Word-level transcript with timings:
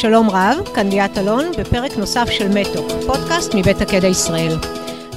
שלום 0.00 0.30
רב, 0.30 0.58
כאן 0.74 0.88
ליאת 0.88 1.18
אלון, 1.18 1.44
בפרק 1.58 1.96
נוסף 1.96 2.28
של 2.30 2.48
מטוק, 2.48 2.86
פודקאסט 3.06 3.54
מבית 3.54 3.80
הקדע 3.80 4.08
ישראל. 4.08 4.56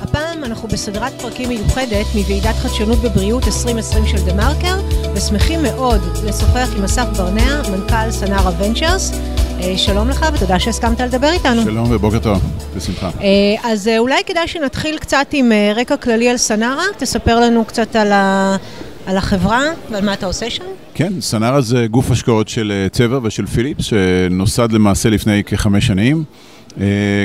הפעם 0.02 0.44
אנחנו 0.44 0.68
בסדרת 0.68 1.22
פרקים 1.22 1.50
מיוחדת 1.50 2.06
מוועידת 2.16 2.56
חדשנות 2.56 2.98
בבריאות 2.98 3.44
2020 3.48 4.08
של 4.08 4.18
דה 4.26 4.34
מרקר, 4.34 4.80
ושמחים 5.16 5.64
מאוד 5.64 6.02
לשוחח 6.24 6.70
עם 6.78 6.84
אסף 6.84 7.06
ברנע, 7.18 7.62
מנכ"ל 7.72 8.12
סנארה 8.12 8.52
ונצ'רס. 8.60 9.12
אה, 9.60 9.78
שלום 9.78 10.10
לך 10.10 10.26
ותודה 10.34 10.60
שהסכמת 10.60 11.02
לדבר 11.02 11.30
איתנו. 11.32 11.64
שלום 11.64 11.92
ובוקר 11.92 12.20
טוב, 12.20 12.42
בשמחה. 12.76 13.10
אה, 13.22 13.72
אז 13.72 13.88
אה, 13.88 13.98
אולי 13.98 14.24
כדאי 14.26 14.48
שנתחיל 14.48 14.98
קצת 14.98 15.28
עם 15.32 15.52
רקע 15.76 15.98
כללי 15.98 16.30
על 16.30 16.38
סנארה, 16.38 16.86
תספר 16.98 17.40
לנו 17.40 17.66
קצת 17.66 17.96
על 17.96 18.12
ה... 18.12 18.56
על 19.06 19.18
החברה 19.18 19.64
ועל 19.92 20.06
מה 20.06 20.14
אתה 20.14 20.26
עושה 20.26 20.50
שם? 20.50 20.64
כן, 20.94 21.14
סנארה 21.22 21.62
זה 21.62 21.88
גוף 21.92 22.12
השקעות 22.12 22.50
של 22.50 22.88
צבע 22.92 23.20
ושל 23.24 23.46
פיליפס, 23.46 23.86
שנוסד 23.86 24.72
למעשה 24.72 25.10
לפני 25.10 25.44
כחמש 25.44 25.88
שנים, 25.88 26.24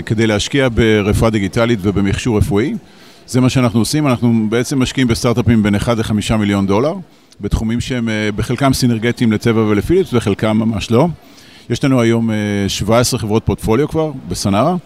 כדי 0.06 0.26
להשקיע 0.26 0.68
ברפואה 0.74 1.30
דיגיטלית 1.30 1.78
ובמכשור 1.82 2.38
רפואי. 2.38 2.74
זה 3.26 3.40
מה 3.40 3.50
שאנחנו 3.50 3.80
עושים, 3.80 4.06
אנחנו 4.06 4.46
בעצם 4.48 4.82
משקיעים 4.82 5.08
בסטארט-אפים 5.08 5.62
בין 5.62 5.74
1 5.74 5.98
ל-5 5.98 6.36
מיליון 6.36 6.66
דולר, 6.66 6.94
בתחומים 7.40 7.80
שהם 7.80 8.08
בחלקם 8.36 8.72
סינרגטיים 8.72 9.32
לצבע 9.32 9.60
ולפיליפס 9.60 10.14
וחלקם 10.14 10.56
ממש 10.56 10.90
לא. 10.90 11.08
יש 11.70 11.84
לנו 11.84 12.00
היום 12.00 12.30
17 12.68 13.18
אה, 13.18 13.22
חברות 13.22 13.42
פורטפוליו 13.46 13.88
כבר 13.88 14.12
בסנארה, 14.28 14.70
אה, 14.70 14.76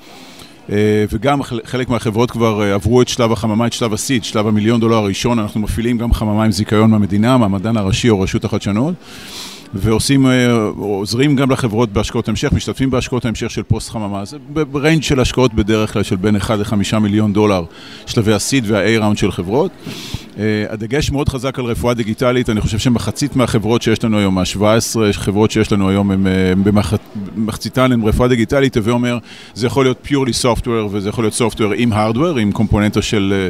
וגם 1.11 1.43
חלק 1.43 1.89
מהחברות 1.89 2.31
כבר 2.31 2.63
אה, 2.63 2.75
עברו 2.75 3.03
את 3.03 3.09
שלב 3.09 3.33
החממה, 3.33 3.67
את 3.67 3.73
שלב 3.73 3.93
הסיד, 3.93 4.25
שלב 4.25 4.47
המיליון 4.47 4.81
דולר 4.81 4.97
הראשון, 4.97 5.39
אנחנו 5.39 5.61
מפעילים 5.61 5.99
גם 5.99 6.13
חממה 6.13 6.45
עם 6.45 6.53
זיכיון 6.53 6.91
מהמדינה, 6.91 7.37
מהמדען 7.37 7.77
הראשי 7.77 8.11
או 8.11 8.21
רשות 8.21 8.45
החדשנות. 8.45 8.95
ועושים, 9.75 10.27
עוזרים 10.77 11.37
גם 11.37 11.51
לחברות 11.51 11.93
בהשקעות 11.93 12.29
המשך, 12.29 12.53
משתתפים 12.53 12.91
בהשקעות 12.91 13.25
המשך 13.25 13.51
של 13.51 13.63
פוסט 13.63 13.91
חממה. 13.91 14.25
זה 14.25 14.37
ב 14.49 14.58
range 14.58 15.03
של 15.03 15.21
השקעות 15.21 15.55
בדרך 15.55 15.93
כלל 15.93 16.03
של 16.03 16.17
בין 16.17 16.37
1 16.37 16.59
ל-5 16.59 16.99
מיליון 16.99 17.33
דולר, 17.33 17.65
שלבי 18.07 18.33
ה-seed 18.33 18.65
וה-A 18.67 19.01
round 19.01 19.19
של 19.19 19.33
חברות. 19.33 19.71
אה, 20.39 20.65
הדגש 20.69 21.11
מאוד 21.11 21.29
חזק 21.29 21.59
על 21.59 21.65
רפואה 21.65 21.95
דיגיטלית, 21.95 22.51
אני 22.51 22.61
חושב 22.61 22.79
שמחצית 22.79 23.37
מהחברות 23.37 23.83
שיש 23.83 24.05
לנו 24.05 24.19
היום, 24.19 24.35
מה-17 24.35 25.13
חברות 25.13 25.51
שיש 25.51 25.73
לנו 25.73 25.89
היום, 25.89 26.11
הם 26.11 26.27
במחציתן 27.35 27.93
הן 27.93 28.03
רפואה 28.03 28.29
דיגיטלית, 28.29 28.77
הווה 28.77 28.93
אומר, 28.93 29.19
זה 29.55 29.67
יכול 29.67 29.85
להיות 29.85 30.07
purely 30.07 30.45
software 30.45 30.87
וזה 30.91 31.09
יכול 31.09 31.25
להיות 31.25 31.35
software 31.35 31.75
עם 31.77 31.93
hardware, 31.93 32.41
עם 32.41 32.53
קומפוננטה 32.53 33.03
של... 33.03 33.35
אה, 33.37 33.49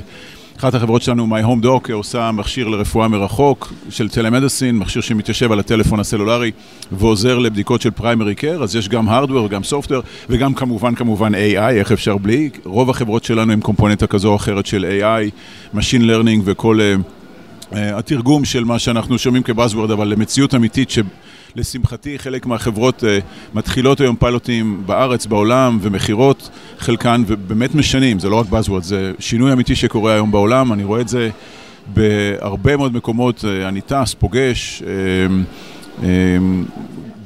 אחת 0.61 0.75
החברות 0.75 1.03
שלנו, 1.03 1.27
My 1.27 1.45
Home 1.45 1.65
Doc, 1.65 1.93
עושה 1.93 2.31
מכשיר 2.33 2.69
לרפואה 2.69 3.09
מרחוק 3.09 3.73
של 3.91 4.09
telemedicine, 4.09 4.79
מכשיר 4.79 5.03
שמתיישב 5.03 5.53
על 5.53 5.59
הטלפון 5.59 6.01
הסלולרי 6.01 6.51
ועוזר 6.93 7.39
לבדיקות 7.39 7.81
של 7.81 7.91
פריימרי 7.91 8.35
קר, 8.35 8.63
אז 8.63 8.77
יש 8.77 8.89
גם 8.89 9.09
Hardware 9.09 9.33
וגם 9.33 9.63
Software 9.63 10.03
וגם 10.31 10.55
כמובן 10.55 10.95
כמובן 10.95 11.35
AI, 11.35 11.59
איך 11.59 11.93
אפשר 11.93 12.17
בלי? 12.17 12.51
רוב 12.65 12.91
החברות 12.91 13.25
שלנו 13.25 13.53
הם 13.53 13.61
קומפוננטה 13.61 14.07
כזו 14.07 14.29
או 14.29 14.37
אחרת 14.37 14.67
של 14.67 15.01
AI, 15.01 15.31
Machine 15.77 16.03
Learning 16.03 16.41
וכל 16.45 16.79
uh, 16.81 17.75
התרגום 17.77 18.45
של 18.45 18.65
מה 18.65 18.79
שאנחנו 18.79 19.19
שומעים 19.19 19.43
כבאזוורד, 19.43 19.91
אבל 19.91 20.09
למציאות 20.09 20.55
אמיתית. 20.55 20.91
לשמחתי, 21.57 22.19
חלק 22.19 22.47
מהחברות 22.47 23.03
uh, 23.03 23.07
מתחילות 23.55 24.01
היום 24.01 24.17
פיילוטים 24.17 24.83
בארץ, 24.87 25.27
בעולם, 25.27 25.79
ומכירות 25.83 26.51
חלקן, 26.79 27.23
ובאמת 27.27 27.75
משנים, 27.75 28.19
זה 28.19 28.29
לא 28.29 28.37
רק 28.37 28.47
Buzzword, 28.47 28.83
זה 28.83 29.13
שינוי 29.19 29.53
אמיתי 29.53 29.77
שקורה 29.77 30.13
היום 30.13 30.31
בעולם, 30.31 30.73
אני 30.73 30.85
רואה 30.85 31.01
את 31.01 31.09
זה 31.09 31.31
בהרבה 31.87 32.77
מאוד 32.77 32.95
מקומות, 32.95 33.39
uh, 33.39 33.69
אני 33.69 33.81
טס, 33.81 34.15
פוגש. 34.15 34.83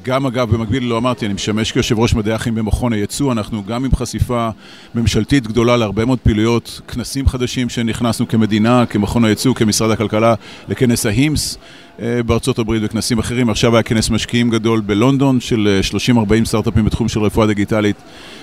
גם 0.04 0.26
אגב, 0.26 0.50
במקביל 0.50 0.84
לא 0.84 0.98
אמרתי, 0.98 1.26
אני 1.26 1.34
משמש 1.34 1.72
כיושב 1.72 1.98
ראש 1.98 2.14
מדעי 2.14 2.34
החיים 2.34 2.54
במכון 2.54 2.92
הייצוא, 2.92 3.32
אנחנו 3.32 3.64
גם 3.64 3.84
עם 3.84 3.90
חשיפה 3.94 4.48
ממשלתית 4.94 5.46
גדולה 5.46 5.76
להרבה 5.76 6.04
מאוד 6.04 6.18
פעילויות, 6.18 6.80
כנסים 6.88 7.28
חדשים 7.28 7.68
שנכנסנו 7.68 8.28
כמדינה, 8.28 8.86
כמכון 8.86 9.24
הייצוא, 9.24 9.54
כמשרד 9.54 9.90
הכלכלה, 9.90 10.34
לכנס 10.68 11.06
ההימס 11.06 11.58
אה, 12.02 12.22
בארצות 12.22 12.58
הברית 12.58 12.82
וכנסים 12.84 13.18
אחרים. 13.18 13.50
עכשיו 13.50 13.76
היה 13.76 13.82
כנס 13.82 14.10
משקיעים 14.10 14.50
גדול 14.50 14.80
בלונדון 14.80 15.40
של 15.40 15.80
30-40 16.10 16.16
אה, 16.32 16.44
סטארט-אפים 16.44 16.84
בתחום 16.84 17.08
של 17.08 17.20
רפואה 17.20 17.46
דיגיטלית 17.46 17.96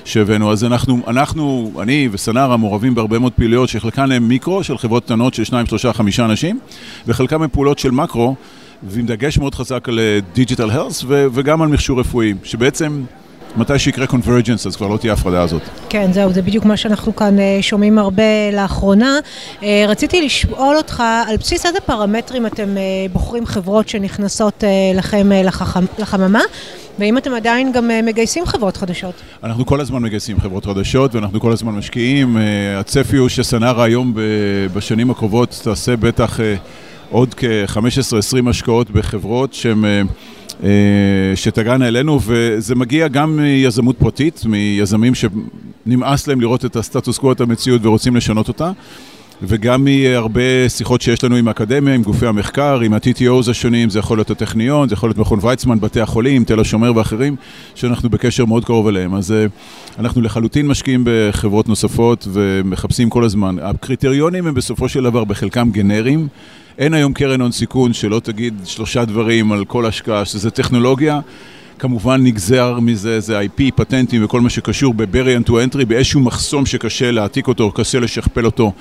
שהבאנו. 0.05 0.51
אז 0.51 0.63
אנחנו, 0.63 1.00
אנחנו, 1.07 1.71
אני 1.81 2.09
וסנארה 2.11 2.57
מעורבים 2.57 2.95
בהרבה 2.95 3.19
מאוד 3.19 3.33
פעילויות 3.33 3.69
שחלקן 3.69 4.11
הן 4.11 4.23
מיקרו, 4.23 4.63
של 4.63 4.77
חברות 4.77 5.05
קטנות 5.05 5.33
של 5.33 5.44
2, 5.44 5.66
3, 5.66 5.85
5 5.85 6.19
אנשים, 6.19 6.59
וחלקן 7.07 7.41
הן 7.41 7.50
פעולות 7.51 7.79
של 7.79 7.91
מקרו. 7.91 8.35
ועם 8.84 9.06
דגש 9.06 9.38
מאוד 9.38 9.56
חזק 9.56 9.90
על 9.90 10.00
digital 10.34 10.69
אה, 10.69 10.73
health 10.73 11.03
וגם 11.08 11.62
על 11.62 11.68
מכשור 11.68 12.00
רפואי, 12.00 12.34
שבעצם 12.44 13.03
מתי 13.56 13.80
שיקרה 13.80 14.08
convergence 14.07 14.67
אז 14.68 14.75
כבר 14.75 14.88
לא 14.88 14.97
תהיה 14.97 15.14
הפרדה 15.14 15.42
הזאת. 15.42 15.62
כן, 15.90 16.14
זהו, 16.14 16.34
זה 16.34 16.42
בדיוק 16.42 16.66
מה 16.66 16.78
שאנחנו 16.78 17.16
כאן 17.16 17.38
אה, 17.38 17.41
שומעים 17.62 17.97
הרבה 18.00 18.52
לאחרונה. 18.53 19.19
אה, 19.59 19.63
רציתי 19.88 20.22
לשאול 20.22 20.78
אותך, 20.78 21.03
על 21.28 21.38
בסיס 21.38 21.66
איזה 21.66 21.80
פרמטרים 21.86 22.46
אתם 22.46 22.69
בוחרים 23.12 23.46
חברות 23.46 23.90
שנכנסות 23.90 24.64
לכם 24.96 25.30
לחכם, 25.44 25.86
לחממה? 26.00 26.42
ואם 27.00 27.18
אתם 27.18 27.34
עדיין 27.34 27.72
גם 27.72 27.90
מגייסים 28.03 28.46
חברות 28.46 28.78
חדשות? 28.78 29.13
אנחנו 29.44 29.66
כל 29.66 29.81
הזמן 29.81 30.02
מגייסים 30.02 30.40
חברות 30.40 30.66
חדשות 30.66 31.16
ואנחנו 31.16 31.40
כל 31.40 31.52
הזמן 31.52 31.72
משקיעים. 31.72 32.38
הצפי 32.80 33.18
הוא 33.18 33.30
שסנארה 33.30 33.84
היום 33.84 34.13
בשנים 34.74 35.12
הקרובות 35.12 35.59
תעשה 35.63 35.96
בטח 35.96 36.40
עוד 37.11 37.33
כ-15-20 37.33 38.49
השקעות 38.49 38.91
בחברות 38.91 39.53
שהן... 39.53 39.85
אה, 39.85 40.01
אה, 40.63 40.69
שתגענה 41.35 41.88
אלינו, 41.88 42.19
וזה 42.23 42.75
מגיע 42.75 43.07
גם 43.07 43.38
מיזמות 43.38 43.97
פרטית, 43.97 44.41
מיזמים 44.45 45.13
שנמאס 45.16 46.27
להם 46.27 46.41
לראות 46.41 46.66
את 46.66 46.75
הסטטוס 46.75 47.17
קוו, 47.17 47.31
את 47.31 47.41
המציאות 47.41 47.85
ורוצים 47.85 48.16
לשנות 48.16 48.47
אותה, 48.47 48.71
וגם 49.44 49.84
מהרבה 49.84 50.69
שיחות 50.69 51.02
שיש 51.02 51.24
לנו 51.24 51.35
עם 51.35 51.47
האקדמיה, 51.47 51.94
עם 51.94 52.03
גופי 52.03 52.28
המחקר, 52.28 52.79
עם 52.79 52.94
ה-TTOs 52.94 53.50
השונים, 53.50 53.90
זה 53.90 54.00
יכול 54.00 54.18
להיות 54.18 54.31
הטכניון, 54.31 54.90
זה 54.90 54.94
יכול 54.94 55.09
להיות 55.09 55.18
מכון 55.18 55.40
ויצמן, 55.41 55.79
בתי 55.79 56.02
החולים, 56.02 56.44
תל 56.44 56.59
השומר 56.59 56.96
ואחרים, 56.96 57.35
שאנחנו 57.75 58.09
בקשר 58.09 58.46
מאוד 58.46 58.66
קרוב 58.66 58.88
אליהם. 58.88 59.16
אז 59.16 59.31
אה, 59.31 59.46
אנחנו 60.00 60.22
לחלוטין 60.22 60.68
משקיעים 60.68 61.03
בחברות 61.06 61.69
נוספות 61.69 62.28
ומחפשים 62.34 63.09
כל 63.09 63.24
הזמן. 63.24 63.56
הקריטריונים 63.62 64.47
הם 64.47 64.53
בסופו 64.53 64.90
של 64.90 65.03
דבר 65.03 65.24
בחלקם 65.24 65.69
גנריים. 65.72 66.28
אין 66.78 66.94
היום 66.94 67.13
קרן 67.13 67.41
הון 67.41 67.51
סיכון 67.51 67.94
שלא 67.94 68.19
תגיד 68.19 68.53
שלושה 68.66 69.06
דברים 69.06 69.51
על 69.51 69.66
כל 69.66 69.85
השקעה, 69.85 70.25
שזה 70.25 70.51
טכנולוגיה. 70.51 71.19
כמובן 71.81 72.24
נגזר 72.24 72.80
מזה, 72.80 73.19
זה 73.19 73.42
IP, 73.42 73.62
פטנטים 73.75 74.25
וכל 74.25 74.42
מה 74.42 74.50
שקשור 74.50 74.94
ב-barrier 74.94 75.50
to 75.50 75.52
entry, 75.52 75.86
באיזשהו 75.88 76.22
מחסום 76.22 76.66
שקשה 76.66 77.12
להעתיק 77.12 77.47
אותו, 77.47 77.72
קשה 77.72 78.00
לשכפל 78.00 78.46
אותו, 78.46 78.72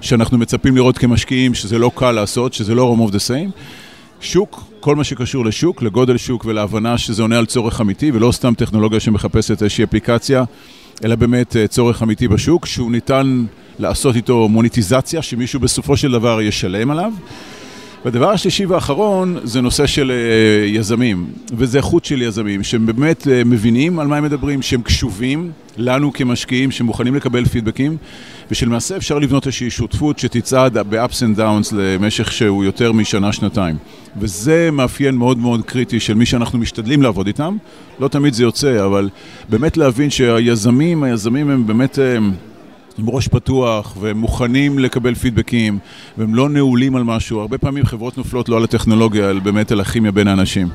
שאנחנו 0.00 0.38
מצפים 0.38 0.76
לראות 0.76 0.98
כמשקיעים 0.98 1.54
שזה 1.54 1.78
לא 1.78 1.90
קל 1.94 2.12
לעשות, 2.12 2.52
שזה 2.54 2.74
לא 2.74 2.84
רום 2.84 3.08
of 3.08 3.10
the 3.10 3.18
same. 3.28 3.50
שוק, 4.20 4.64
כל 4.80 4.96
מה 4.96 5.04
שקשור 5.04 5.44
לשוק, 5.44 5.82
לגודל 5.82 6.16
שוק 6.16 6.44
ולהבנה 6.44 6.98
שזה 6.98 7.22
עונה 7.22 7.38
על 7.38 7.46
צורך 7.46 7.80
אמיתי, 7.80 8.10
ולא 8.10 8.32
סתם 8.32 8.54
טכנולוגיה 8.54 9.00
שמחפשת 9.00 9.62
איזושהי 9.62 9.84
אפליקציה, 9.84 10.44
אלא 11.04 11.14
באמת 11.14 11.56
אה, 11.56 11.66
צורך 11.66 12.02
אמיתי 12.02 12.28
בשוק, 12.28 12.66
שהוא 12.66 12.90
ניתן 12.90 13.44
לעשות 13.78 14.16
איתו 14.16 14.48
מוניטיזציה, 14.48 15.22
שמישהו 15.22 15.60
בסופו 15.60 15.96
של 15.96 16.12
דבר 16.12 16.40
ישלם 16.42 16.90
עליו. 16.90 17.12
והדבר 18.06 18.30
השלישי 18.30 18.66
והאחרון 18.66 19.36
זה 19.44 19.60
נושא 19.60 19.86
של 19.86 20.12
uh, 20.12 20.76
יזמים, 20.76 21.26
וזה 21.52 21.78
איכות 21.78 22.04
של 22.04 22.22
יזמים, 22.22 22.62
שהם 22.62 22.86
באמת 22.86 23.22
uh, 23.22 23.28
מבינים 23.46 23.98
על 23.98 24.06
מה 24.06 24.16
הם 24.16 24.24
מדברים, 24.24 24.62
שהם 24.62 24.82
קשובים 24.82 25.50
לנו 25.76 26.12
כמשקיעים, 26.12 26.70
שמוכנים 26.70 27.14
לקבל 27.14 27.44
פידבקים, 27.44 27.96
ושלמעשה 28.50 28.96
אפשר 28.96 29.18
לבנות 29.18 29.46
איזושהי 29.46 29.70
שותפות 29.70 30.18
שתצעד 30.18 30.78
ב-ups 30.78 31.18
and 31.20 31.38
downs 31.38 31.74
למשך 31.76 32.32
שהוא 32.32 32.64
יותר 32.64 32.92
משנה-שנתיים. 32.92 33.76
וזה 34.20 34.70
מאפיין 34.72 35.14
מאוד 35.14 35.38
מאוד 35.38 35.62
קריטי 35.64 36.00
של 36.00 36.14
מי 36.14 36.26
שאנחנו 36.26 36.58
משתדלים 36.58 37.02
לעבוד 37.02 37.26
איתם. 37.26 37.56
לא 38.00 38.08
תמיד 38.08 38.34
זה 38.34 38.42
יוצא, 38.42 38.84
אבל 38.84 39.08
באמת 39.48 39.76
להבין 39.76 40.10
שהיזמים, 40.10 41.02
היזמים 41.02 41.50
הם 41.50 41.66
באמת... 41.66 41.98
Uh, 41.98 42.55
עם 42.98 43.10
ראש 43.10 43.28
פתוח 43.28 43.96
ומוכנים 44.00 44.78
לקבל 44.78 45.14
פידבקים 45.14 45.78
והם 46.18 46.34
לא 46.34 46.48
נעולים 46.48 46.96
על 46.96 47.02
משהו. 47.02 47.40
הרבה 47.40 47.58
פעמים 47.58 47.84
חברות 47.84 48.18
נופלות 48.18 48.48
לא 48.48 48.56
על 48.56 48.64
הטכנולוגיה, 48.64 49.30
אלא 49.30 49.40
באמת 49.40 49.72
על 49.72 49.80
הכימיה 49.80 50.12
בין 50.12 50.28
האנשים. 50.28 50.68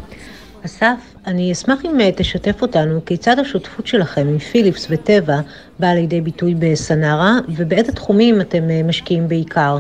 אסף, 0.66 1.16
אני 1.28 1.52
אשמח 1.52 1.86
אם 1.86 2.00
אה, 2.00 2.10
תשתף 2.16 2.62
אותנו 2.62 3.06
כיצד 3.06 3.40
השותפות 3.40 3.88
שלכם 3.88 4.28
עם 4.28 4.38
פיליפס 4.38 4.88
וטבע 4.90 5.40
באה 5.80 5.96
לידי 5.96 6.22
ביטוי 6.22 6.56
בסנארה 6.60 7.38
ובאיזה 7.50 7.92
תחומים 7.92 8.42
אתם 8.42 8.70
אה, 8.70 8.84
משקיעים 8.84 9.28
בעיקר. 9.28 9.80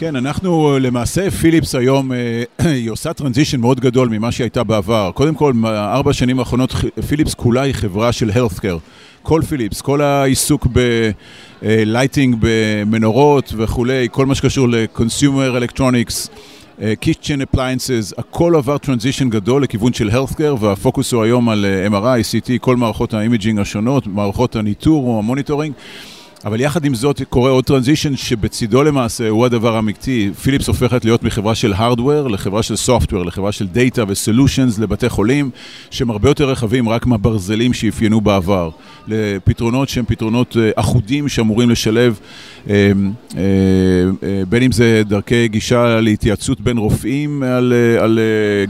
כן, 0.00 0.16
אנחנו 0.16 0.74
אה, 0.74 0.78
למעשה, 0.78 1.30
פיליפס 1.30 1.74
היום, 1.74 2.10
היא 2.58 2.90
עושה 2.90 3.12
transition 3.12 3.60
מאוד 3.60 3.80
גדול 3.80 4.08
ממה 4.08 4.32
שהיא 4.32 4.44
הייתה 4.44 4.64
בעבר. 4.64 5.10
קודם 5.14 5.34
כל, 5.34 5.52
ארבע 5.66 6.12
שנים 6.12 6.38
האחרונות, 6.38 6.74
פיליפס 7.08 7.34
כולה 7.34 7.62
היא 7.62 7.74
חברה 7.74 8.12
של 8.12 8.30
healthcare. 8.30 8.78
כל 9.22 9.42
פיליפס, 9.48 9.80
כל 9.80 10.00
העיסוק 10.00 10.66
ב 11.62 11.70
lighting 11.70 12.36
במנורות 12.40 13.52
וכולי, 13.56 14.08
כל 14.10 14.26
מה 14.26 14.34
שקשור 14.34 14.68
ל-consumer 14.68 15.62
electronics, 15.62 16.28
kitchen 17.00 17.40
appliances, 17.40 18.14
הכל 18.18 18.56
עבר 18.56 18.78
transition 18.78 19.28
גדול 19.28 19.62
לכיוון 19.62 19.92
של 19.92 20.10
healthcare 20.10 20.60
והפוקוס 20.60 21.12
הוא 21.12 21.22
היום 21.22 21.48
על 21.48 21.66
MRI, 21.90 22.46
CT, 22.46 22.50
כל 22.60 22.76
מערכות 22.76 23.14
ה 23.14 23.20
imaging 23.20 23.58
השונות, 23.58 24.06
מערכות 24.06 24.56
הניטור 24.56 25.06
או 25.06 25.18
ה 25.18 25.23
monitoring. 25.23 25.74
אבל 26.48 26.60
יחד 26.60 26.84
עם 26.84 26.94
זאת 26.94 27.22
קורה 27.28 27.50
עוד 27.50 27.64
transition 27.64 28.16
שבצידו 28.16 28.82
למעשה 28.82 29.28
הוא 29.28 29.46
הדבר 29.46 29.76
האמיתי. 29.76 30.30
פיליפס 30.42 30.68
הופכת 30.68 31.04
להיות 31.04 31.22
מחברה 31.22 31.54
של 31.54 31.72
hardware 31.72 32.28
לחברה 32.30 32.62
של 32.62 32.76
software, 32.76 33.24
לחברה 33.24 33.52
של 33.52 33.66
data 33.66 34.04
ו 34.08 34.15
solutions 34.15 34.78
לבתי 34.78 35.08
חולים, 35.08 35.50
שהם 35.90 36.10
הרבה 36.10 36.28
יותר 36.28 36.50
רחבים 36.50 36.88
רק 36.88 37.06
מהברזלים 37.06 37.72
שאפיינו 37.72 38.20
בעבר. 38.20 38.70
לפתרונות 39.08 39.88
שהם 39.88 40.04
פתרונות 40.04 40.56
אה, 40.56 40.70
אחודים 40.76 41.28
שאמורים 41.28 41.70
לשלב 41.70 42.20
אה, 42.70 42.92
אה, 43.36 43.42
בין 44.48 44.62
אם 44.62 44.72
זה 44.72 45.02
דרכי 45.06 45.48
גישה 45.48 46.00
להתייעצות 46.00 46.60
בין 46.60 46.78
רופאים 46.78 47.42
על, 47.42 47.72
על 48.00 48.18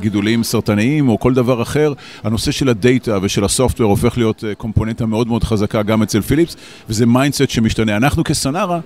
גידולים 0.00 0.42
סרטניים 0.42 1.08
או 1.08 1.18
כל 1.20 1.34
דבר 1.34 1.62
אחר. 1.62 1.92
הנושא 2.22 2.50
של 2.50 2.68
ה 2.68 2.78
data 2.78 3.18
ושל 3.22 3.44
ה 3.44 3.50
software 3.50 3.90
הופך 3.90 4.18
להיות 4.18 4.44
קומפוננטה 4.56 5.06
מאוד 5.06 5.28
מאוד 5.28 5.44
חזקה 5.44 5.82
גם 5.82 6.02
אצל 6.02 6.20
פיליפס, 6.20 6.56
וזה 6.88 7.06
mindset 7.06 7.50
שמשתנה. 7.68 7.96
אנחנו 7.96 8.24
כסנארה 8.24 8.80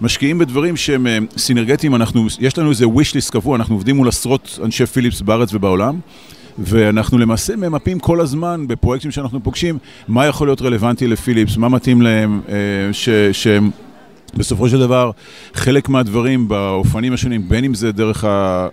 משקיעים 0.00 0.38
בדברים 0.38 0.76
שהם 0.76 1.06
סינרגטיים, 1.36 1.94
אנחנו, 1.94 2.26
יש 2.40 2.58
לנו 2.58 2.70
איזה 2.70 2.84
wish 2.84 3.12
list 3.12 3.32
קבוע, 3.32 3.56
אנחנו 3.56 3.74
עובדים 3.74 3.96
מול 3.96 4.08
עשרות 4.08 4.58
אנשי 4.64 4.86
פיליפס 4.86 5.20
בארץ 5.20 5.54
ובעולם. 5.54 6.00
ואנחנו 6.58 7.18
למעשה 7.18 7.56
ממפים 7.56 7.98
כל 7.98 8.20
הזמן 8.20 8.64
בפרויקטים 8.68 9.10
שאנחנו 9.10 9.42
פוגשים, 9.42 9.78
מה 10.08 10.26
יכול 10.26 10.48
להיות 10.48 10.62
רלוונטי 10.62 11.06
לפיליפס, 11.06 11.56
מה 11.56 11.68
מתאים 11.68 12.02
להם, 12.02 12.40
ש, 12.92 13.08
שהם... 13.32 13.70
בסופו 14.34 14.68
של 14.68 14.78
דבר, 14.78 15.10
חלק 15.54 15.88
מהדברים 15.88 16.48
באופנים 16.48 17.12
השונים, 17.12 17.48
בין 17.48 17.64
אם 17.64 17.74
זה 17.74 17.92
דרך 17.92 18.24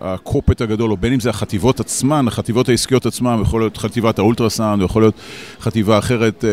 הקופט 0.02 0.62
הגדול, 0.62 0.92
או 0.92 0.98
בין 0.98 1.14
אם 1.14 1.20
זה 1.20 1.30
החטיבות 1.30 1.80
עצמן, 1.80 2.28
החטיבות 2.28 2.70
העסקיות 2.70 3.06
עצמן, 3.06 3.40
יכול 3.42 3.62
להיות 3.62 3.78
חטיבת 3.78 4.20
האולטרסאונד, 4.20 4.82
יכול 4.84 5.02
להיות 5.02 5.16
חטיבה 5.62 5.98
אחרת 5.98 6.44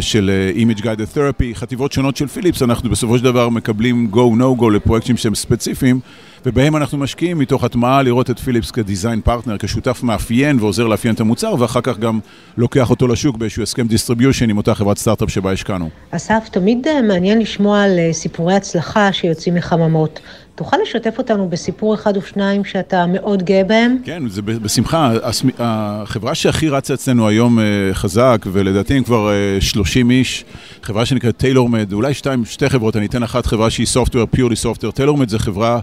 של 0.00 0.30
Image 0.56 0.80
Guided 0.80 1.16
Therapy, 1.16 1.54
חטיבות 1.54 1.92
שונות 1.92 2.16
של 2.16 2.26
פיליפס, 2.26 2.62
אנחנו 2.62 2.90
בסופו 2.90 3.18
של 3.18 3.24
דבר 3.24 3.48
מקבלים 3.48 4.10
go 4.12 4.40
no 4.40 4.60
go 4.60 4.70
לפרויקטים 4.70 5.16
שהם 5.16 5.34
ספציפיים. 5.34 6.00
ובהם 6.46 6.76
אנחנו 6.76 6.98
משקיעים 6.98 7.38
מתוך 7.38 7.64
הטמעה 7.64 8.02
לראות 8.02 8.30
את 8.30 8.38
פיליפס 8.38 8.70
כ 8.70 8.83
design 8.83 9.20
partner, 9.20 9.58
כשותף 9.58 10.02
מאפיין 10.02 10.60
ועוזר 10.60 10.86
לאפיין 10.86 11.14
את 11.14 11.20
המוצר, 11.20 11.54
ואחר 11.58 11.80
כך 11.80 11.98
גם 11.98 12.20
לוקח 12.56 12.90
אותו 12.90 13.08
לשוק 13.08 13.36
באיזשהו 13.36 13.62
הסכם 13.62 13.86
distribution 13.86 14.50
עם 14.50 14.56
אותה 14.56 14.74
חברת 14.74 14.98
סטארט-אפ 14.98 15.30
שבה 15.30 15.52
השקענו. 15.52 15.88
אסף, 16.10 16.48
תמיד 16.50 16.86
אה, 16.88 17.02
מעניין 17.02 17.38
לשמוע 17.38 17.82
על 17.82 17.98
אה, 17.98 18.12
סיפורי 18.12 18.54
הצלחה 18.54 19.12
שיוצאים 19.12 19.54
מחממות. 19.54 20.20
תוכל 20.54 20.76
לשתף 20.82 21.18
אותנו 21.18 21.48
בסיפור 21.48 21.94
אחד 21.94 22.16
או 22.16 22.22
שניים 22.22 22.64
שאתה 22.64 23.06
מאוד 23.06 23.42
גאה 23.42 23.64
בהם? 23.64 23.96
כן, 24.04 24.28
זה 24.28 24.42
בשמחה. 24.42 25.12
החברה 25.58 26.34
שהכי 26.34 26.68
רצה 26.68 26.94
אצלנו 26.94 27.28
היום 27.28 27.58
אה, 27.58 27.64
חזק, 27.92 28.46
ולדעתי 28.52 28.94
הם 28.94 29.02
כבר 29.02 29.30
30 29.60 30.10
איש, 30.10 30.44
חברה 30.82 31.06
שנקראת 31.06 31.36
TailorMed, 31.36 31.92
אולי 31.92 32.14
שתיים, 32.14 32.44
שתי 32.44 32.68
חברות, 32.68 32.96
אני 32.96 33.06
אתן 33.06 33.22
אחת 33.22 33.46
חברה 33.46 33.70
שהיא 33.70 33.86
software, 33.86 34.26
purely 34.26 34.56
software. 34.56 34.92
TailorMed 34.92 35.28
זה 35.28 35.38
חברה 35.38 35.80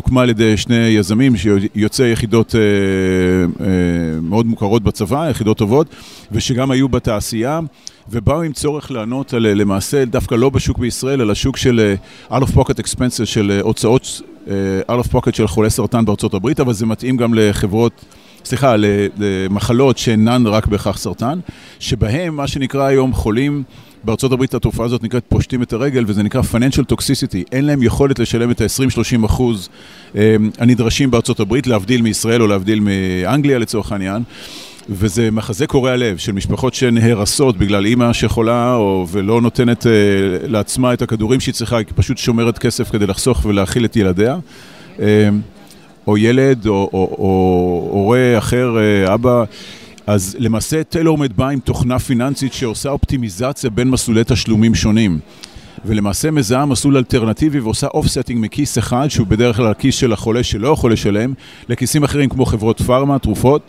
שהוקמה 0.00 0.22
על 0.22 0.30
ידי 0.30 0.56
שני 0.56 0.76
יזמים, 0.76 1.36
שיוצאי 1.36 2.12
יחידות 2.12 2.54
אה, 2.54 2.60
אה, 2.60 4.20
מאוד 4.22 4.46
מוכרות 4.46 4.82
בצבא, 4.82 5.30
יחידות 5.30 5.58
טובות, 5.58 5.86
ושגם 6.32 6.70
היו 6.70 6.88
בתעשייה. 6.88 7.60
ובאו 8.10 8.42
עם 8.42 8.52
צורך 8.52 8.90
לענות 8.90 9.34
על 9.34 9.46
למעשה, 9.46 10.04
דווקא 10.04 10.34
לא 10.34 10.50
בשוק 10.50 10.78
בישראל, 10.78 11.20
אלא 11.20 11.34
שוק 11.34 11.56
של 11.56 11.94
out 12.30 12.34
of 12.34 12.56
pocket 12.56 12.78
expenses, 12.84 13.24
של 13.24 13.60
הוצאות 13.62 14.20
out 14.88 15.04
of 15.04 15.14
pocket 15.14 15.32
של 15.32 15.46
חולי 15.46 15.70
סרטן 15.70 16.04
בארצות 16.04 16.34
הברית, 16.34 16.60
אבל 16.60 16.72
זה 16.72 16.86
מתאים 16.86 17.16
גם 17.16 17.34
לחברות... 17.34 18.04
סליחה, 18.44 18.74
למחלות 19.18 19.98
שאינן 19.98 20.46
רק 20.46 20.66
בהכרח 20.66 20.98
סרטן, 20.98 21.38
שבהם 21.78 22.36
מה 22.36 22.46
שנקרא 22.46 22.84
היום 22.84 23.12
חולים 23.12 23.62
בארצות 24.04 24.32
הברית 24.32 24.54
התופעה 24.54 24.86
הזאת 24.86 25.02
נקראת 25.02 25.24
פושטים 25.28 25.62
את 25.62 25.72
הרגל 25.72 26.04
וזה 26.06 26.22
נקרא 26.22 26.40
financial 26.40 26.92
toxicity, 26.92 27.44
אין 27.52 27.64
להם 27.64 27.82
יכולת 27.82 28.18
לשלם 28.18 28.50
את 28.50 28.60
ה-20-30 28.60 29.26
אחוז 29.26 29.68
אמ, 30.14 30.20
הנדרשים 30.58 31.10
בארצות 31.10 31.40
הברית, 31.40 31.66
להבדיל 31.66 32.02
מישראל 32.02 32.42
או 32.42 32.46
להבדיל 32.46 32.80
מאנגליה 32.80 33.58
לצורך 33.58 33.92
העניין. 33.92 34.22
וזה 34.88 35.30
מחזה 35.30 35.66
קורע 35.66 35.96
לב 35.96 36.16
של 36.16 36.32
משפחות 36.32 36.74
שנהרסות 36.74 37.56
בגלל 37.56 37.86
אימא 37.86 38.12
שחולה 38.12 38.74
או, 38.74 39.06
ולא 39.10 39.40
נותנת 39.40 39.82
uh, 39.82 39.86
לעצמה 40.46 40.92
את 40.92 41.02
הכדורים 41.02 41.40
שהיא 41.40 41.54
צריכה, 41.54 41.76
היא 41.76 41.86
פשוט 41.94 42.18
שומרת 42.18 42.58
כסף 42.58 42.90
כדי 42.90 43.06
לחסוך 43.06 43.44
ולהאכיל 43.44 43.84
את 43.84 43.96
ילדיה. 43.96 44.36
Uh, 44.96 45.00
או 46.06 46.18
ילד, 46.18 46.66
או 46.66 46.88
הורה 47.90 48.38
אחר, 48.38 48.76
uh, 48.76 49.14
אבא. 49.14 49.44
אז 50.06 50.36
למעשה 50.38 50.84
טיילורמד 50.84 51.36
בא 51.36 51.48
עם 51.48 51.60
תוכנה 51.60 51.98
פיננסית 51.98 52.52
שעושה 52.52 52.90
אופטימיזציה 52.90 53.70
בין 53.70 53.90
מסלולי 53.90 54.22
תשלומים 54.26 54.74
שונים. 54.74 55.18
ולמעשה 55.84 56.30
מזהה 56.30 56.66
מסלול 56.66 56.96
אלטרנטיבי 56.96 57.60
ועושה 57.60 57.86
offsetting 57.86 58.44
מכיס 58.44 58.78
אחד, 58.78 59.08
שהוא 59.08 59.26
בדרך 59.26 59.56
כלל 59.56 59.66
הכיס 59.66 59.94
של 59.94 60.12
החולה 60.12 60.42
שלא 60.42 60.68
יכול 60.68 60.92
לשלם, 60.92 61.34
לכיסים 61.68 62.04
אחרים 62.04 62.28
כמו 62.28 62.46
חברות 62.46 62.82
פארמה, 62.82 63.18
תרופות. 63.18 63.62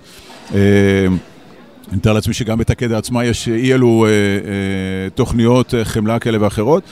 אה, 0.54 0.60
אני 1.90 1.98
מתאר 1.98 2.14
לעצמי 2.14 2.34
שגם 2.34 2.58
בטקדה 2.58 2.98
עצמה 2.98 3.26
יש 3.26 3.48
אי 3.48 3.74
אלו 3.74 4.06
אה, 4.06 4.10
אה, 4.10 5.10
תוכניות 5.16 5.74
חמלה 5.84 6.20
כאלה 6.20 6.38
ואחרות, 6.42 6.84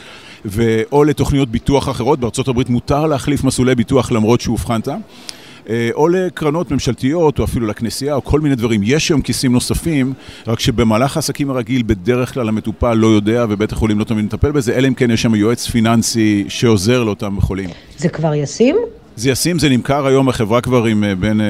או 0.91 1.03
לתוכניות 1.03 1.49
ביטוח 1.49 1.89
אחרות, 1.89 2.19
בארה"ב 2.19 2.71
מותר 2.71 3.05
להחליף 3.05 3.43
מסלולי 3.43 3.75
ביטוח 3.75 4.11
למרות 4.11 4.41
שאובחנת. 4.41 4.87
אה, 5.69 5.89
או 5.93 6.07
לקרנות 6.07 6.71
ממשלתיות, 6.71 7.39
או 7.39 7.43
אפילו 7.43 7.67
לכנסייה, 7.67 8.15
או 8.15 8.23
כל 8.23 8.39
מיני 8.39 8.55
דברים. 8.55 8.81
יש 8.83 9.09
היום 9.09 9.21
כיסים 9.21 9.51
נוספים, 9.51 10.13
רק 10.47 10.59
שבמהלך 10.59 11.15
העסקים 11.15 11.49
הרגיל, 11.49 11.83
בדרך 11.85 12.33
כלל 12.33 12.47
המטופל 12.47 12.93
לא 12.93 13.07
יודע, 13.07 13.45
ובית 13.49 13.71
החולים 13.71 13.99
לא 13.99 14.03
תמיד 14.03 14.25
מטפל 14.25 14.51
בזה, 14.51 14.73
אלא 14.73 14.87
אם 14.87 14.93
כן 14.93 15.11
יש 15.11 15.21
שם 15.21 15.35
יועץ 15.35 15.67
פיננסי 15.67 16.45
שעוזר 16.47 17.03
לאותם 17.03 17.41
חולים. 17.41 17.69
זה 17.97 18.09
כבר 18.09 18.33
ישים? 18.33 18.75
זה 19.15 19.29
ישים, 19.29 19.59
זה 19.59 19.69
נמכר 19.69 20.05
היום, 20.05 20.29
החברה 20.29 20.61
כבר 20.61 20.85
עם 20.85 21.03
אה, 21.03 21.15
בין 21.15 21.41
אה, 21.41 21.45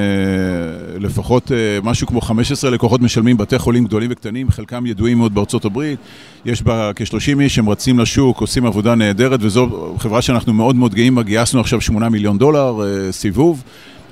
לפחות 0.98 1.50
משהו 1.82 2.06
כמו 2.06 2.20
15 2.20 2.70
לקוחות 2.70 3.00
משלמים, 3.00 3.36
בתי 3.36 3.58
חולים 3.58 3.84
גדולים 3.84 4.10
וקטנים, 4.12 4.50
חלקם 4.50 4.86
ידועים 4.86 5.18
מאוד 5.18 5.34
בארצות 5.34 5.64
הברית. 5.64 5.98
יש 6.44 6.62
בה 6.62 6.90
כ-30 6.96 7.40
איש, 7.40 7.58
הם 7.58 7.68
רצים 7.68 7.98
לשוק, 7.98 8.40
עושים 8.40 8.66
עבודה 8.66 8.94
נהדרת, 8.94 9.40
וזו 9.42 9.94
חברה 9.98 10.22
שאנחנו 10.22 10.52
מאוד 10.52 10.76
מאוד 10.76 10.94
גאים 10.94 11.14
בה, 11.14 11.22
גייסנו 11.22 11.60
עכשיו 11.60 11.80
8 11.80 12.08
מיליון 12.08 12.38
דולר 12.38 12.80
סיבוב. 13.10 13.62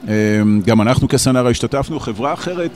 אמ, 0.05 0.61
גם 0.67 0.81
אנחנו 0.81 1.09
כסנרה 1.09 1.50
השתתפנו, 1.50 2.00
חברה 2.00 2.33
אחרת 2.33 2.71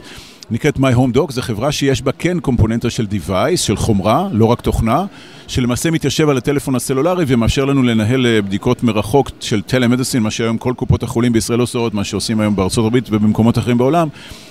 נקראת 0.50 0.76
My 0.76 0.96
Home 0.96 1.16
Dog, 1.16 1.32
זו 1.32 1.42
חברה 1.42 1.72
שיש 1.72 2.02
בה 2.02 2.12
כן 2.12 2.40
קומפוננטה 2.40 2.90
של 2.90 3.06
device, 3.10 3.56
של 3.56 3.76
חומרה, 3.76 4.28
לא 4.32 4.44
רק 4.44 4.60
תוכנה, 4.60 5.04
שלמעשה 5.46 5.90
מתיישב 5.90 6.28
על 6.28 6.36
הטלפון 6.36 6.74
הסלולרי 6.74 7.24
ומאפשר 7.28 7.64
לנו 7.64 7.82
לנהל 7.82 8.26
אה, 8.26 8.42
בדיקות 8.42 8.82
מרחוק 8.82 9.30
של 9.40 9.62
טלמדיסין, 9.62 10.22
מה 10.22 10.30
שהיום 10.30 10.58
כל 10.58 10.72
קופות 10.76 11.02
החולים 11.02 11.32
בישראל 11.32 11.60
עושות, 11.60 11.94
מה 11.94 12.04
שעושים 12.04 12.40
היום 12.40 12.56
בארצות 12.56 12.86
הברית 12.86 13.08
ובמקומות 13.10 13.58
אחרים 13.58 13.78
בעולם, 13.78 14.08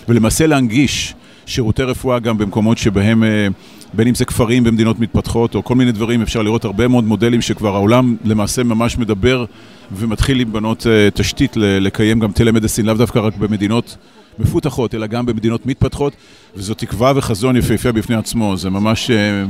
ולמעשה 0.09 0.47
להנגיש 0.47 1.13
שירותי 1.51 1.83
רפואה 1.83 2.19
גם 2.19 2.37
במקומות 2.37 2.77
שבהם, 2.77 3.23
אה, 3.23 3.47
בין 3.93 4.07
אם 4.07 4.15
זה 4.15 4.25
כפרים 4.25 4.63
במדינות 4.63 4.99
מתפתחות 4.99 5.55
או 5.55 5.63
כל 5.63 5.75
מיני 5.75 5.91
דברים, 5.91 6.21
אפשר 6.21 6.41
לראות 6.41 6.65
הרבה 6.65 6.87
מאוד 6.87 7.03
מודלים 7.03 7.41
שכבר 7.41 7.75
העולם 7.75 8.15
למעשה 8.23 8.63
ממש 8.63 8.97
מדבר 8.97 9.45
ומתחיל 9.91 10.41
לבנות 10.41 10.87
אה, 10.87 11.09
תשתית 11.13 11.53
לקיים 11.57 12.19
גם 12.19 12.31
טלמדיסין, 12.31 12.85
לאו 12.85 12.93
דווקא 12.93 13.19
רק 13.19 13.37
במדינות 13.37 13.97
מפותחות, 14.39 14.95
אלא 14.95 15.07
גם 15.07 15.25
במדינות 15.25 15.65
מתפתחות, 15.65 16.13
וזו 16.55 16.73
תקווה 16.73 17.13
וחזון 17.15 17.55
יפהפה 17.55 17.91
בפני 17.91 18.15
עצמו, 18.15 18.57
זה 18.57 18.69
ממש 18.69 19.11
אה, 19.11 19.43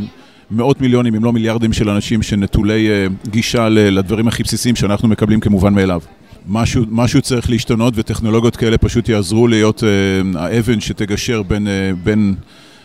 מאות 0.51 0.81
מיליונים, 0.81 1.15
אם 1.15 1.23
לא 1.23 1.33
מיליארדים 1.33 1.73
של 1.73 1.89
אנשים 1.89 2.21
שנטולי 2.21 2.87
גישה 3.29 3.69
לדברים 3.69 4.27
הכי 4.27 4.43
בסיסיים 4.43 4.75
שאנחנו 4.75 5.07
מקבלים 5.07 5.39
כמובן 5.39 5.73
מאליו. 5.73 6.01
משהו, 6.47 6.83
משהו 6.89 7.21
צריך 7.21 7.49
להשתנות 7.49 7.93
וטכנולוגיות 7.97 8.55
כאלה 8.55 8.77
פשוט 8.77 9.09
יעזרו 9.09 9.47
להיות 9.47 9.83
האבן 10.35 10.79
שתגשר 10.79 11.43
בין, 11.43 11.67
בין 12.03 12.35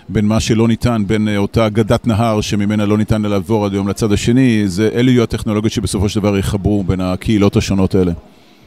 בין 0.09 0.27
מה 0.27 0.41
שלא 0.41 0.69
ניתן, 0.69 1.03
בין 1.07 1.29
אה, 1.29 1.37
אותה 1.37 1.69
גדת 1.69 2.07
נהר 2.07 2.41
שממנה 2.41 2.87
לא 2.87 2.99
ניתן 2.99 3.23
לעבור 3.23 3.67
עד 3.67 3.73
היום 3.73 3.89
לצד 3.89 4.13
השני, 4.13 4.63
זה, 4.67 4.89
אלו 4.95 5.11
יהיו 5.11 5.23
הטכנולוגיות 5.23 5.73
שבסופו 5.73 6.09
של 6.09 6.21
דבר 6.21 6.39
יחברו 6.39 6.85
בין 6.85 7.01
הקהילות 7.01 7.57
השונות 7.57 7.95
האלה. 7.95 8.13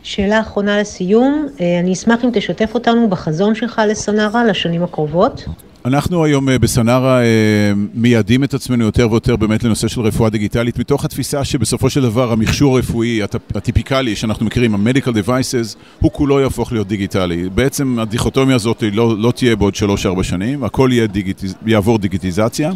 שאלה 0.03 0.39
אחרונה 0.39 0.79
לסיום, 0.79 1.46
אני 1.79 1.93
אשמח 1.93 2.25
אם 2.25 2.29
תשתף 2.34 2.72
אותנו 2.74 3.10
בחזון 3.10 3.55
שלך 3.55 3.81
לסונארה 3.88 4.46
לשנים 4.46 4.84
הקרובות. 4.84 5.46
אנחנו 5.86 6.25
היום 6.25 6.50
אה, 6.50 6.59
בסנארה 6.59 7.21
אה, 7.21 7.25
מייעדים 7.93 8.43
את 8.43 8.53
עצמנו 8.53 8.86
יותר 8.86 9.12
ויותר 9.12 9.36
באמת 9.36 9.63
לנושא 9.63 9.88
של 9.88 10.01
רפואה 10.01 10.29
דיגיטלית, 10.29 10.79
מתוך 10.79 11.05
התפיסה 11.05 11.43
שבסופו 11.43 11.89
של 11.89 12.01
דבר 12.01 12.31
המכשור 12.31 12.75
הרפואי 12.75 13.21
הטיפיקלי 13.55 14.15
שאנחנו 14.15 14.45
מכירים, 14.45 14.75
ה-medical 14.75 15.09
devices, 15.09 15.77
הוא 16.00 16.12
כולו 16.12 16.39
יהפוך 16.39 16.71
להיות 16.71 16.88
דיגיטלי. 16.88 17.50
בעצם 17.50 18.00
הדיכוטומיה 18.00 18.55
הזאת 18.55 18.83
לא, 18.91 19.17
לא 19.17 19.31
תהיה 19.31 19.55
בעוד 19.55 19.74
3-4 20.19 20.24
שנים, 20.24 20.63
הכל 20.63 20.89
יהיה 20.91 21.07
דיגיטיז... 21.07 21.55
יעבור 21.65 21.98
דיגיטיזציה. 21.98 22.71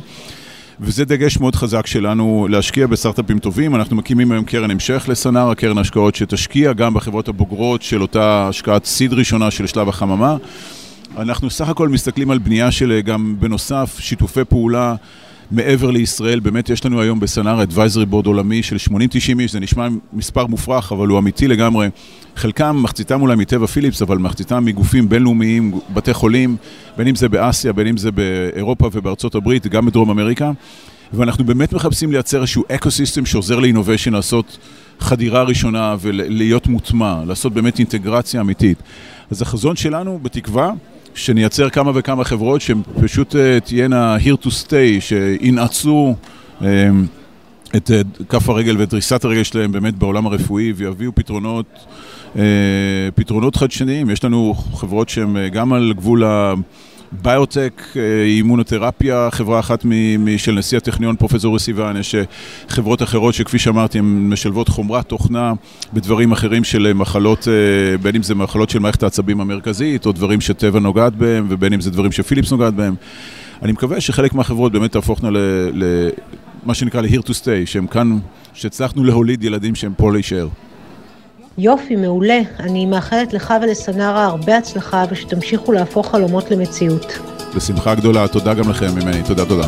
וזה 0.79 1.05
דגש 1.05 1.37
מאוד 1.37 1.55
חזק 1.55 1.87
שלנו 1.87 2.47
להשקיע 2.49 2.87
בסטארט-אפים 2.87 3.39
טובים. 3.39 3.75
אנחנו 3.75 3.95
מקימים 3.95 4.31
היום 4.31 4.45
קרן 4.45 4.71
המשך 4.71 5.05
לסנאר, 5.07 5.49
הקרן 5.49 5.77
השקעות 5.77 6.15
שתשקיע 6.15 6.73
גם 6.73 6.93
בחברות 6.93 7.27
הבוגרות 7.27 7.81
של 7.81 8.01
אותה 8.01 8.47
השקעת 8.47 8.85
סיד 8.85 9.13
ראשונה 9.13 9.51
של 9.51 9.67
שלב 9.67 9.89
החממה. 9.89 10.37
אנחנו 11.17 11.49
סך 11.49 11.69
הכל 11.69 11.89
מסתכלים 11.89 12.31
על 12.31 12.37
בנייה 12.37 12.71
של 12.71 12.99
גם 13.05 13.35
בנוסף 13.39 13.95
שיתופי 13.99 14.43
פעולה 14.43 14.95
מעבר 15.51 15.91
לישראל, 15.91 16.39
באמת 16.39 16.69
יש 16.69 16.85
לנו 16.85 17.01
היום 17.01 17.19
בסנארה 17.19 17.63
advisory 17.63 18.13
board 18.13 18.25
עולמי 18.25 18.63
של 18.63 18.75
80-90 18.75 18.93
איש, 19.39 19.51
זה 19.51 19.59
נשמע 19.59 19.87
מספר 20.13 20.47
מופרך, 20.47 20.91
אבל 20.91 21.07
הוא 21.07 21.19
אמיתי 21.19 21.47
לגמרי. 21.47 21.89
חלקם, 22.35 22.79
מחציתם 22.83 23.21
אולי 23.21 23.35
מטבע 23.35 23.67
ופיליפס, 23.67 24.01
אבל 24.01 24.17
מחציתם 24.17 24.65
מגופים 24.65 25.09
בינלאומיים, 25.09 25.79
בתי 25.93 26.13
חולים, 26.13 26.57
בין 26.97 27.07
אם 27.07 27.15
זה 27.15 27.29
באסיה, 27.29 27.73
בין 27.73 27.87
אם 27.87 27.97
זה 27.97 28.11
באירופה 28.11 28.89
ובארצות 28.93 29.35
הברית, 29.35 29.67
גם 29.67 29.85
בדרום 29.85 30.09
אמריקה. 30.09 30.51
ואנחנו 31.13 31.43
באמת 31.43 31.73
מחפשים 31.73 32.11
לייצר 32.11 32.41
איזשהו 32.41 32.63
ecosystem 32.71 33.25
שעוזר 33.25 33.59
ל 33.59 33.64
innovation 33.64 34.13
לעשות 34.13 34.57
חדירה 34.99 35.43
ראשונה 35.43 35.95
ולהיות 35.99 36.67
מוטמע, 36.67 37.23
לעשות 37.27 37.53
באמת 37.53 37.79
אינטגרציה 37.79 38.41
אמיתית. 38.41 38.77
אז 39.31 39.41
החזון 39.41 39.75
שלנו, 39.75 40.19
בתקווה, 40.21 40.71
שנייצר 41.15 41.69
כמה 41.69 41.91
וכמה 41.95 42.23
חברות 42.23 42.61
שהן 42.61 42.81
פשוט 43.01 43.35
אה, 43.35 43.59
תהיינה 43.59 44.17
here 44.17 44.45
to 44.45 44.47
stay, 44.47 44.99
שינעצו 44.99 46.15
אה, 46.61 46.67
את 47.75 47.91
אה, 47.91 48.01
כף 48.29 48.49
הרגל 48.49 48.77
ואת 48.77 48.89
דריסת 48.89 49.25
הרגל 49.25 49.43
שלהם 49.43 49.71
באמת 49.71 49.95
בעולם 49.95 50.25
הרפואי 50.25 50.73
ויביאו 50.75 51.15
פתרונות, 51.15 51.65
פתרונות 53.15 53.55
חדשניים. 53.55 54.09
יש 54.09 54.23
לנו 54.23 54.53
חברות 54.73 55.09
שהן 55.09 55.47
גם 55.47 55.73
על 55.73 55.93
גבול 55.95 56.23
ה... 56.23 56.53
ביוטק, 57.21 57.81
אה, 57.95 58.23
אימונותרפיה, 58.23 59.29
חברה 59.31 59.59
אחת 59.59 59.85
של 60.37 60.51
נשיא 60.51 60.77
הטכניון, 60.77 61.15
פרופסור 61.15 61.59
סיוון, 61.59 61.97
יש 61.97 62.15
אה, 62.15 62.23
חברות 62.69 63.03
אחרות 63.03 63.33
שכפי 63.33 63.59
שאמרתי, 63.59 63.99
הן 63.99 64.29
משלבות 64.29 64.69
חומרת 64.69 65.05
תוכנה 65.05 65.53
בדברים 65.93 66.31
אחרים 66.31 66.63
של 66.63 66.93
מחלות, 66.93 67.47
אה, 67.47 67.97
בין 67.97 68.15
אם 68.15 68.23
זה 68.23 68.35
מחלות 68.35 68.69
של 68.69 68.79
מערכת 68.79 69.03
העצבים 69.03 69.41
המרכזית, 69.41 70.05
או 70.05 70.11
דברים 70.11 70.41
שטבע 70.41 70.79
נוגעת 70.79 71.15
בהם, 71.15 71.45
ובין 71.49 71.73
אם 71.73 71.81
זה 71.81 71.91
דברים 71.91 72.11
שפיליפס 72.11 72.51
נוגעת 72.51 72.73
בהם. 72.73 72.95
אני 73.61 73.71
מקווה 73.71 74.01
שחלק 74.01 74.33
מהחברות 74.33 74.71
באמת 74.71 74.91
תהפוכנה 74.91 75.29
למה 75.73 76.73
שנקרא 76.73 77.01
ל-here 77.01 77.21
to 77.21 77.31
stay, 77.31 77.65
שהם 77.65 77.87
כאן, 77.87 78.17
שהצלחנו 78.53 79.03
להוליד 79.03 79.43
ילדים 79.43 79.75
שהם 79.75 79.93
פה 79.97 80.11
להישאר. 80.11 80.47
יופי, 81.57 81.95
מעולה. 81.95 82.39
אני 82.59 82.85
מאחלת 82.85 83.33
לך 83.33 83.53
ולסנרה 83.61 84.25
הרבה 84.25 84.57
הצלחה 84.57 85.05
ושתמשיכו 85.09 85.71
להפוך 85.71 86.11
חלומות 86.11 86.51
למציאות. 86.51 87.05
בשמחה 87.55 87.95
גדולה, 87.95 88.27
תודה 88.27 88.53
גם 88.53 88.69
לכם 88.69 88.87
ממני, 88.95 89.23
תודה 89.27 89.45
תודה. 89.45 89.67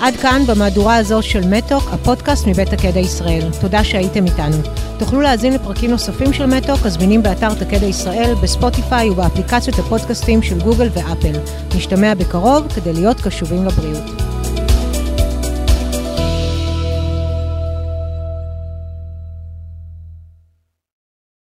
עד 0.00 0.16
כאן 0.16 0.42
במהדורה 0.46 0.96
הזו 0.96 1.22
של 1.22 1.40
מתוק, 1.48 1.82
הפודקאסט 1.92 2.46
מבית 2.46 2.68
תקדע 2.68 3.00
ישראל. 3.00 3.42
תודה 3.60 3.84
שהייתם 3.84 4.24
איתנו. 4.24 4.56
תוכלו 4.98 5.20
להאזין 5.20 5.52
לפרקים 5.52 5.90
נוספים 5.90 6.32
של 6.32 6.46
מתוק, 6.46 6.86
הזמינים 6.86 7.22
באתר 7.22 7.54
תקדע 7.54 7.86
ישראל, 7.86 8.34
בספוטיפיי 8.42 9.10
ובאפליקציות 9.10 9.78
הפודקאסטים 9.78 10.42
של 10.42 10.58
גוגל 10.58 10.88
ואפל. 10.92 11.38
נשתמע 11.76 12.14
בקרוב 12.14 12.68
כדי 12.74 12.92
להיות 12.92 13.20
קשובים 13.20 13.64
לבריאות. 13.64 14.31